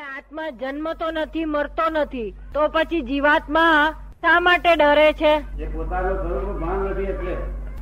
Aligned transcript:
આત્મા 0.00 0.50
જન્મતો 0.50 1.10
નથી, 1.10 1.44
મરતો 1.44 1.90
નથી, 1.90 2.34
તો 2.54 2.68
પછી 2.68 3.00
જીવાત્મા 3.00 3.94
શા 4.20 4.40
માટે 4.40 4.76
ડરે 4.76 5.12
છે? 5.12 5.40
જે 5.40 5.66
પોતાનું 5.66 6.16
સ્વરૂપ 6.16 6.58
ભાન 6.58 6.78
નથી 6.78 7.02
એટલે. 7.02 7.36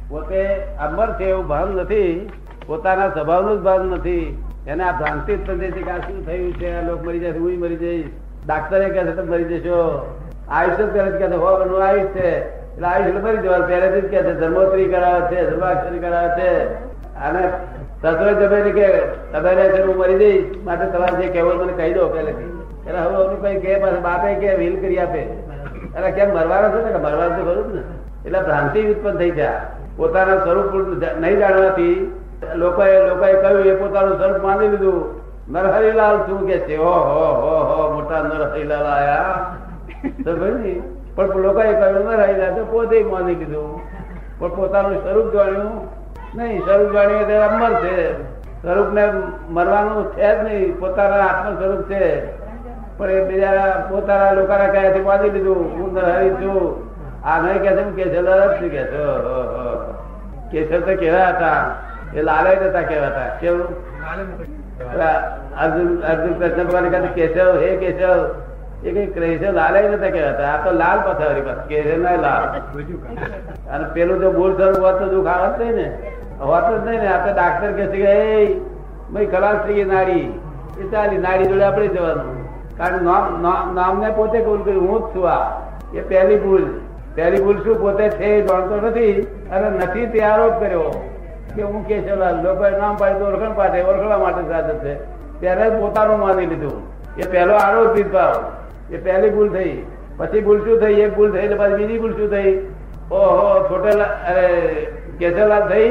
પોતે 0.08 0.46
અમર 0.62 1.18
છે 1.20 1.24
એવું 1.24 1.46
ભાન 1.46 1.68
નથી, 1.68 2.30
પોતાના 2.66 3.08
સ્વભાવનું 3.08 3.58
જ 3.58 3.62
ભાન 3.62 3.80
નથી. 3.80 4.44
એને 4.66 4.84
આ 4.84 5.00
ભ્રાંતિ 5.00 5.36
જ 5.36 5.46
સમજે 5.46 5.70
છે 5.70 5.82
કે 5.82 5.90
આ 5.90 5.98
શું 5.98 6.26
થયું 6.26 6.52
છે? 6.52 6.76
આ 6.76 6.82
લોક 6.82 7.06
મરી 7.06 7.18
જશે, 7.18 7.38
હું 7.38 7.58
મરી 7.58 7.76
જઈશ. 7.76 8.06
ડાક્ટરે 8.46 8.88
કહે 8.88 9.04
છે, 9.04 9.12
તમે 9.12 9.30
મરી 9.30 9.44
જશો. 9.44 9.78
આયુષ 10.48 10.70
પહેલે 10.70 11.10
કહે 11.10 11.28
છે 11.28 11.34
હો 11.34 11.64
નું 11.64 11.84
આયુષ 11.84 12.06
છે. 12.06 12.58
એટલે 12.74 12.86
આયુષ 12.86 13.24
મરી 13.24 13.36
જવાનું, 13.36 13.68
પહેલેથી 13.68 14.08
જ 14.08 14.10
કહે 14.10 14.22
છે 14.22 14.34
ધર્મોત્રી 14.34 14.88
કરાવે 14.88 15.36
છે, 15.36 15.50
ધર્માક્ષરી 15.50 15.98
કરાવે 15.98 16.40
છે. 16.40 16.64
અને 17.14 17.52
તત્વ 18.02 18.28
જમે 18.40 18.70
કે 18.70 18.88
તમારે 19.32 19.64
છે 19.68 19.82
હું 19.82 19.96
મરી 19.96 20.18
જઈશ 20.18 20.44
માટે 20.64 20.86
તમારે 20.86 21.16
જે 21.22 21.28
કહેવું 21.28 21.58
મને 21.58 21.72
કહી 21.72 21.92
દો 21.92 22.08
પહેલેથી. 22.08 22.48
એટલે 22.86 22.98
હવે 22.98 23.24
એનું 23.24 23.42
કઈ 23.42 23.60
કે 23.60 23.78
બાપે 23.78 24.34
કે, 24.34 24.54
વિલ 24.54 24.80
કરી 24.80 24.98
આપે. 24.98 25.18
એટલે 25.18 26.10
કેમ 26.10 26.28
મરવાનો 26.34 26.68
છે 26.68 26.84
ને? 26.84 26.98
મરવાનું 26.98 27.36
તો 27.36 27.42
ખરું 27.44 27.74
ને. 27.74 27.82
એટલે 28.26 28.40
ભ્રાંતિ 28.40 28.86
ઉત્પન્ન 28.86 29.16
થઈ 29.16 29.30
છે 29.30 29.48
પોતાના 29.96 30.36
સ્વરૂપ 30.36 30.74
નહીં 31.20 31.38
જાણવાથી 31.38 32.20
લોકોએ 32.54 33.08
લોકોએ 33.08 33.32
કહ્યું, 33.32 33.64
એ 33.64 33.74
પોતાનું 33.74 34.18
સ્વરૂપ 34.18 34.42
માની 34.42 34.68
લીધું. 34.68 35.04
નરહરિલાલ 35.52 36.16
શું 36.16 36.46
કે 36.46 36.58
છે? 36.58 36.76
હો 36.76 36.94
હો 37.10 37.24
હો 37.42 37.54
હો, 37.68 37.94
મોટા 37.94 38.22
નરહરિલાલ 38.22 38.86
આયા. 38.86 39.56
તો 40.24 40.36
ભાઈ 40.36 40.82
પણ 41.16 41.36
લોકોએ 41.36 41.72
કહ્યું, 41.72 42.04
નરહરિલાલ 42.04 42.54
તો 42.54 42.64
પોતે 42.64 43.02
માની 43.02 43.34
લીધું. 43.34 43.80
પણ 44.38 44.48
પોતાનું 44.48 45.02
સ્વરૂપ 45.02 45.32
જાણ્યું. 45.34 45.97
નહીં 46.36 46.60
સ્વરૂપ 46.60 46.92
જાણીએ 46.92 47.24
ત્યારે 47.24 47.54
અમર 47.54 47.72
છે. 47.82 47.94
સ્વરૂપ 48.62 48.92
ને 48.92 49.04
મરવાનું 49.50 50.04
છે 50.12 50.28
જ 50.36 50.44
નહીં, 50.44 50.78
પોતાના 50.80 51.26
આત્મ 51.26 51.54
સ્વરૂપ 51.54 51.82
છે. 51.90 52.02
પણ 52.98 53.10
એ 53.10 53.24
બીજા 53.24 53.86
પોતાના 53.90 54.32
લોકોના 54.32 54.68
કયાથી 54.68 55.00
બાંધી 55.00 55.30
લીધું, 55.30 55.60
હું 55.78 55.90
હરી 55.96 56.30
છું. 56.30 56.88
આ 57.24 57.38
નહીં 57.42 57.62
કે 57.62 57.70
છે 57.76 57.82
કેશવ 57.96 58.20
લડત 58.20 58.52
છું 58.60 58.70
કે 58.70 58.82
છો 58.92 59.04
કેસર 60.50 60.80
તો 60.80 60.92
કેવા 60.96 61.28
હતા. 61.28 61.60
એ 62.14 62.22
લાલે 62.22 62.50
નતા 62.56 62.82
કેવા 62.82 63.06
હતા 63.06 63.30
કેવું? 63.40 63.70
અર્જુન 65.62 65.88
અર્જુન 66.10 66.32
કૃષ્ણ 66.38 66.64
ભગવાન 66.64 66.88
કહે 66.88 67.00
કેશવ 67.16 67.48
હે 67.62 67.70
કેશવ 67.76 68.20
એ 68.84 68.90
કઈ 68.90 69.06
કૃષ્ણ 69.06 69.52
લાલે 69.52 69.80
નતા 69.88 70.10
કેવાતા 70.10 70.52
આ 70.52 70.64
તો 70.64 70.70
લાલ 70.72 70.98
પથારી 71.06 71.40
પાસે. 71.40 71.64
કેશવ 71.68 71.98
ના 72.02 72.16
લાલ. 72.16 72.44
અને 73.74 73.84
પેલું 73.94 74.20
જો 74.20 74.28
બોલ 74.32 74.52
સ્વરૂપ 74.56 74.84
હોત 74.84 74.98
તો 74.98 75.06
દુઃખ 75.06 75.26
આવત 75.26 75.60
નહીં 75.60 75.76
ને. 75.76 75.88
હોત 76.40 76.66
જ 76.74 76.86
નહીં 76.86 77.00
ને, 77.00 77.08
આ 77.08 77.26
તો 77.26 77.32
ડાક્ટર 77.34 77.70
કે 77.72 77.86
છે 77.86 78.02
કે 78.02 78.54
ભાઈ 79.12 79.26
ખલાસ 79.26 79.56
થઈ 79.66 79.74
ગઈ 79.74 79.84
નારી 79.84 80.26
એ 80.80 80.88
ચાલી 80.92 81.18
નારી 81.18 81.44
જોડે 81.44 81.64
આપણે 81.64 81.88
જવાનું. 81.88 82.36
કારણ 82.78 83.02
નામ 83.02 83.74
નામને 83.74 84.10
પોતે 84.16 84.40
કબૂલ 84.40 84.62
કર્યું? 84.62 84.88
હું 84.88 85.00
જ 85.00 85.14
છું 85.14 85.28
આ. 85.30 85.38
એ 85.94 86.00
પહેલી 86.00 86.36
ભૂલ. 86.36 86.64
પહેલી 87.14 87.42
ભૂલ 87.42 87.58
શું? 87.64 87.80
પોતે 87.80 88.08
છે 88.08 88.24
એ 88.24 88.42
જાણતો 88.46 88.76
નથી. 88.86 89.12
અને 89.52 89.70
નથી 89.78 90.06
તે 90.06 90.20
આરોપ 90.22 90.60
કર્યો 90.60 90.88
કે 91.56 91.62
હું 91.62 91.86
કેશવલાલ 91.86 92.42
લોકોએ 92.42 92.70
નામ 92.70 92.96
પાડે 92.96 93.18
તો 93.18 93.24
ઓળખણ 93.24 93.52
પાડે, 93.52 93.82
ઓળખવા 93.82 94.18
માટે 94.18 94.42
સાધન 94.48 94.78
છે. 94.78 94.94
ત્યારે 95.40 95.70
જ 95.70 95.80
પોતાનું 95.80 96.18
માની 96.18 96.46
લીધું. 96.46 96.76
એ 97.18 97.30
પહેલો 97.30 97.54
આરોપ 97.54 97.96
ભાવ 98.12 98.36
એ 98.90 98.96
પહેલી 98.96 99.30
ભૂલ 99.30 99.50
થઈ. 99.52 99.72
પછી 100.16 100.40
ભૂલ 100.40 100.60
શું 100.64 100.80
થઈ? 100.80 101.00
એક 101.00 101.16
ભૂલ 101.16 101.32
થઈ 101.32 101.44
એટલે 101.46 101.56
પછી 101.56 101.76
બીજી 101.76 101.98
ભૂલ 101.98 102.12
શું 102.12 102.30
થઈ? 102.30 102.52
ઓહો, 103.10 103.66
છોટેલા 103.70 104.04
અરે 104.04 104.46
કેશવલાલ 105.18 105.68
થઈ. 105.68 105.88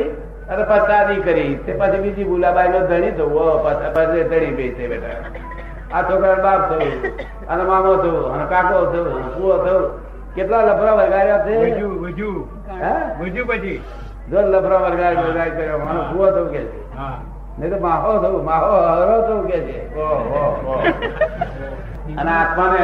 અને 0.49 0.63
પછી 0.63 0.87
શાદી 0.87 1.21
કરી. 1.21 1.55
તે 1.55 1.73
પછી 1.73 1.97
બીજી 1.97 2.23
ભૂલ 2.23 2.45
આ 2.45 2.51
બાઈ 2.51 2.69
નો 2.69 2.79
ધણી 2.79 3.11
થવું 3.11 3.63
પછી 3.93 4.23
ધણી 4.23 4.55
ગઈ 4.57 4.73
છે 4.73 4.87
બેટા. 4.87 5.97
આ 5.97 6.01
છોકરા 6.01 6.35
બાપ 6.35 6.61
થયું. 6.69 6.93
અને 7.49 7.63
મામો 7.63 7.95
થયું. 7.95 8.33
અને 8.33 8.45
કાકો 8.49 8.85
થયું. 8.91 9.15
અને 9.15 9.33
કુવો 9.33 9.57
થયું. 9.65 9.85
કેટલા 10.35 10.61
લફરા 10.61 10.93
વગાડ્યા 10.93 11.45
છે? 11.45 11.55
વજુ 11.75 11.89
વજુ 12.03 12.47
હે? 12.81 12.93
વજુ 13.23 13.45
પછી. 13.45 13.81
જો 14.29 14.41
લફરા 14.41 14.77
વગાડ 14.77 15.17
વગાડ 15.17 15.49
કર્યો. 15.49 15.79
અને 15.79 15.99
કુવો 16.11 16.31
થયું 16.31 16.51
કે 16.51 16.61
છે. 16.63 16.79
નહીં 17.59 17.71
તો 17.73 17.79
માહો 17.87 18.19
થયું. 18.21 18.45
માહો 18.45 18.71
હરો 18.87 19.21
થયું 19.21 19.47
કે 19.47 19.59
છે. 19.59 19.77
અને 22.17 22.31
આત્માને 22.31 22.83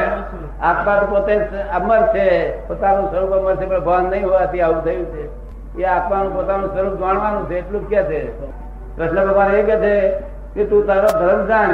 આત્મા 0.62 0.96
તો 0.96 1.06
પોતે 1.06 1.36
અમર 1.76 2.02
છે. 2.14 2.28
પોતાનું 2.68 3.10
સ્વરૂપ 3.12 3.32
અમર 3.32 3.56
છે 3.56 3.66
પણ 3.66 3.80
ભાન 3.80 4.04
નહીં 4.04 4.26
હોવાથી 4.26 4.62
આવું 4.62 4.84
થયું 4.84 5.06
છે. 5.06 5.43
એ 5.78 5.84
આત્માનું 5.84 6.34
પોતાનું 6.34 6.70
સ્વરૂપ 6.70 7.00
જાણવાનું 7.00 7.50
છે 7.50 7.58
એટલું 7.58 7.86
જ 7.86 7.90
કે 7.90 8.04
છે. 8.04 8.28
કૃષ્ણ 8.98 9.28
ભગવાન 9.28 9.52
એ 9.52 9.64
કે 9.64 9.76
છે 9.76 10.10
કે 10.56 10.66
તું 10.66 10.88
તારો 10.88 11.08
ધર્મ 11.08 11.48
જાણ 11.48 11.70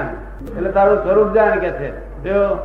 એટલે 0.57 0.71
તારું 0.71 0.97
સ્વરૂપ 0.97 1.33
જાણ 1.33 1.59
કે 1.59 1.69
છે. 1.69 2.09
જો 2.23 2.57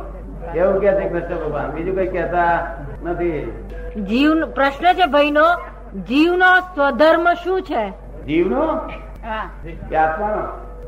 એવું 0.55 0.81
કે 0.81 0.91
છે 0.91 1.09
કૃષ્ણ 1.09 1.45
ભગવાન 1.45 1.71
બીજું 1.71 1.95
કઈ 1.95 2.07
કહેતા 2.07 2.75
નથી. 3.03 3.63
જીવ 4.07 4.45
પ્રશ્ન 4.45 4.93
છે 4.93 5.05
ભાઈનો 5.05 5.43
જીવનો 6.07 6.59
સ્વધર્મ 6.59 7.33
શું 7.33 7.61
છે? 7.61 7.89
જીવનો? 8.25 8.77
કે 9.89 9.95
આત્માનો? 9.95 10.41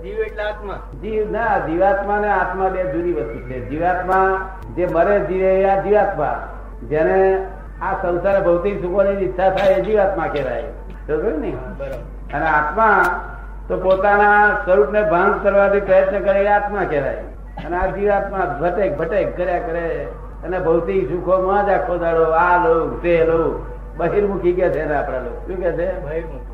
જીવ 0.04 0.20
એટલે 0.20 0.44
આત્મા. 0.44 0.74
જીવ 1.02 1.32
ના 1.32 1.60
જીવાત્મા 1.60 2.20
ને 2.20 2.30
આત્મા 2.30 2.70
બે 2.70 2.84
જુદી 2.84 3.14
વસ્તુ 3.14 3.40
છે. 3.50 3.70
જીવાત્મા 3.70 4.50
જે 4.76 4.88
મરે 4.88 5.20
જીવે 5.20 5.70
આ 5.70 5.82
જીવાત્મા. 5.82 6.48
જેને 6.90 7.46
આ 7.82 7.94
સંસાર 8.02 8.44
ભૌતિક 8.44 8.82
સુખોની 8.82 9.10
ઈચ્છા 9.10 9.50
થાય 9.50 9.74
એ 9.74 9.82
જીવાત્મા 9.82 10.28
કહેવાય. 10.28 10.64
ને? 11.38 11.58
અને 12.34 12.46
આત્મા 12.46 13.04
તો 13.68 13.78
પોતાના 13.78 14.58
સ્વરૂપને 14.66 15.02
ભાંગ 15.02 15.44
કરવાથી 15.44 15.80
પ્રયત્ન 15.80 16.20
કરે 16.20 16.40
એ 16.40 16.48
આત્મા 16.48 16.84
કહેવાય. 16.84 17.16
અને 17.66 17.78
આ 17.78 17.86
જીવાત્મા 17.86 18.60
ભટેક 18.62 18.98
ભટેક 18.98 19.38
કર્યા 19.38 19.60
કરે 19.60 20.08
અને 20.44 20.60
ભૌતિક 20.60 21.10
સુખોમાં 21.10 21.66
જ 21.66 21.70
આખો 21.70 21.98
દાડો 21.98 22.24
આ 22.24 22.68
લો 22.68 23.00
તે 23.04 23.26
લો 23.26 23.66
બહિર્મુખી 23.98 24.54
કે 24.54 24.70
છે 24.70 24.86
ને 24.86 24.96
આપણા 24.96 25.18
લોકો? 25.18 25.42
શું 25.48 25.64
કે 25.64 25.72
છે? 25.72 26.06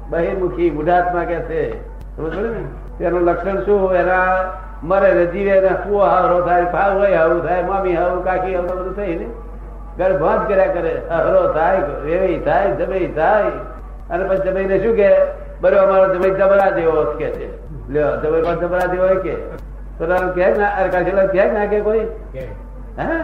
બહિર્મુખ. 0.09 0.73
બુઢાત્મા 0.75 1.23
કે 1.23 1.35
છે. 1.35 1.83
સમજ 2.17 2.35
ને? 2.35 2.66
તેનું 3.00 3.22
લક્ષણ 3.22 3.62
શું? 3.62 3.95
એના 3.95 4.25
મરે 4.83 5.13
ને 5.13 5.25
જીવે 5.25 5.59
ને 5.59 5.67
કુવો 5.67 6.06
હારો 6.06 6.41
થાય 6.41 6.66
ફાવ 6.66 6.97
હોય 6.97 7.13
આવું 7.13 7.47
થાય 7.47 7.62
મામી 7.62 7.95
હારું 7.95 8.23
કાકી 8.23 8.56
આવું 8.56 8.69
બધું 8.69 8.95
થઈ 8.95 9.16
ને? 9.16 9.53
ઘર 9.98 10.12
જ 10.12 10.48
કર્યા 10.48 10.66
કરે. 10.66 11.02
હરો 11.09 11.54
થાય 11.54 11.81
રેવી 12.06 12.40
થાય 12.40 12.72
જબઈ 12.72 13.08
થાય. 13.08 13.44
અને 14.09 14.24
પછી 14.24 14.38
જબઈને 14.38 14.84
શું 14.84 14.96
કે 14.96 15.18
બરો 15.62 15.78
અમારો 15.78 16.16
જબઈ 16.16 16.31
જબરા 16.31 16.70
દેવો 16.70 17.04
કે 17.04 17.31
છે. 17.31 17.64
લ્યો 17.90 18.22
જબઈ 18.22 18.42
પાસે 18.42 18.59
જબરા 18.59 18.80
દેવો 18.80 19.22
કે 19.22 19.36
તો 20.00 20.06
કે 20.31 20.54
ના 20.54 20.68
અરે 20.68 20.90
કાશીલાલ 20.90 21.28
કે 21.28 21.52
ના 21.52 21.66
કે 21.66 21.81
કોઈ? 21.81 22.00
કે. 22.34 22.40
હે? 23.00 23.24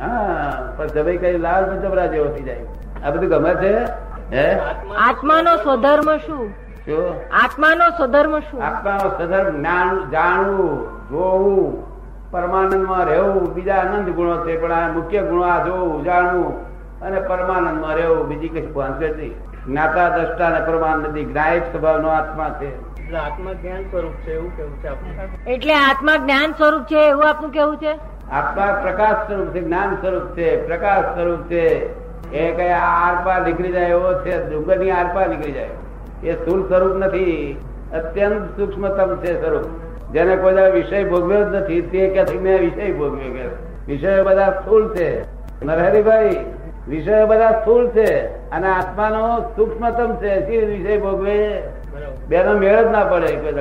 હા 0.00 0.72
પણ 0.76 0.86
જબઈ 0.86 1.16
કઈ 1.16 1.38
લાલ 1.38 1.64
પણ 1.64 1.78
જબરા 1.78 2.06
જેવો 2.06 2.24
થઈ 2.24 2.42
જાય. 2.42 2.60
આ 3.06 3.10
બધું 3.10 3.28
ગમે 3.30 3.54
છે? 3.54 3.84
હે? 4.32 4.58
આત્માનો 4.98 5.56
સ્વધર્મ 5.56 6.16
શું? 6.16 6.50
શું? 6.86 7.14
આત્માનો 7.44 7.90
સ્વધર્મ 7.90 8.38
શું? 8.38 8.62
આત્માનો 8.62 9.08
સ્વધર્મ 9.08 9.56
જ્ઞાન 9.56 10.10
જાણવું 10.10 10.86
જોવું. 11.08 11.87
પરમાનંદમાં 12.30 13.04
રહેવું 13.04 13.54
બીજા 13.54 13.74
આનંદ 13.74 14.08
ગુણો 14.08 14.46
છે 14.46 14.56
પણ 14.60 14.72
આ 14.72 14.88
મુખ્ય 14.88 15.22
ગુણો 15.22 15.42
આ 15.42 15.64
જોવું 15.66 16.04
જાણવું 16.04 16.50
અને 17.02 17.20
પરમાનંદમાં 17.20 17.94
રહેવું 17.94 18.28
બીજી 18.28 18.48
કઈ 18.48 18.66
ભાંગે 18.66 19.08
નહીં. 19.08 19.34
જ્ઞાતા 19.66 20.08
દ્રષ્ટા 20.08 20.46
અને 20.46 20.60
પરમાનંદી 20.66 21.24
જ્ઞાયક 21.24 21.62
સ્વભાવનો 21.62 22.08
આત્મા 22.08 22.50
છે. 22.60 22.70
આત્મા 23.16 23.52
જ્ઞાન 23.52 23.82
સ્વરૂપ 23.82 24.12
છે 24.12 24.32
એવું 24.32 24.56
કેવું 24.56 24.82
છે 24.82 24.88
આપણે 24.88 25.54
એટલે 25.54 25.74
આત્મા 25.74 26.16
જ્ઞાન 26.16 26.52
સ્વરૂપ 26.52 26.82
છે 26.82 27.08
એવું 27.08 27.28
આપનું 27.28 27.50
કેવું 27.50 27.76
છે? 27.76 27.92
આત્મા 28.32 28.78
પ્રકાશ 28.82 29.26
સ્વરૂપ 29.28 29.48
છે 29.48 29.60
જ્ઞાન 29.60 29.94
સ્વરૂપ 29.94 30.36
છે 30.36 30.66
પ્રકાશ 30.66 31.04
સ્વરૂપ 31.04 31.42
છે. 31.50 31.64
એ 32.32 32.52
કઈ 32.56 32.68
આરપાર 32.68 33.42
નીકળી 33.42 33.72
જાય 33.72 33.86
એવો 33.86 34.14
છે 34.24 34.50
ડુંગરની 34.50 34.90
આરપાર 34.90 35.28
નીકળી 35.28 35.52
જાય. 35.52 35.68
એ 36.22 36.32
સ્થુલ 36.32 36.68
સ્વરૂપ 36.68 36.96
નથી 36.96 37.56
અત્યંત 37.94 38.56
સૂક્ષ્મતમ 38.56 39.16
છે 39.16 39.40
સ્વરૂપ. 39.42 39.87
જેને 40.12 40.36
કોઈ 40.36 40.72
વિષય 40.72 41.04
ભોગવ્યો 41.04 41.40
જ 41.44 41.54
નથી 41.54 41.82
તે 41.82 42.08
કે 42.08 42.24
છે, 42.24 42.40
મેં 42.40 42.60
વિષય 42.60 42.92
ભોગવ્યો 42.92 43.32
કે. 43.32 43.48
વિષયો 43.86 44.24
બધા 44.24 44.50
સ્થૂળ 44.50 44.94
છે. 44.94 45.22
નરહરિભાઈ 45.64 46.44
વિષયો 46.88 47.26
બધા 47.26 47.50
સ્થૂળ 47.50 47.88
છે 47.88 48.26
અને 48.50 48.68
આત્માનો 48.68 49.40
સૂક્ષ્મતમ 49.56 50.16
છે. 50.16 50.64
વિષય 50.64 50.98
ભોગવે? 50.98 51.62
બેનો 52.28 52.52
મેળ 52.52 52.88
જ 52.88 52.90
ના 52.90 53.04
પડે 53.04 53.26
કોઈ 53.26 53.52